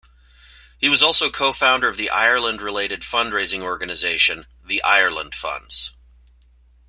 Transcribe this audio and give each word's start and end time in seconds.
He 0.79 0.89
was 0.89 1.03
also 1.03 1.29
co-founder 1.29 1.87
of 1.87 1.95
the 1.95 2.09
Ireland-related 2.09 3.01
fundraising 3.01 3.61
organization 3.61 4.47
The 4.65 4.81
Ireland 4.81 5.35
Funds. 5.35 5.91